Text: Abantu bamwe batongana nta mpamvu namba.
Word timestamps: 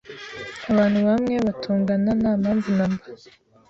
Abantu 0.71 0.99
bamwe 1.07 1.35
batongana 1.45 2.11
nta 2.19 2.31
mpamvu 2.41 2.69
namba. 2.77 3.03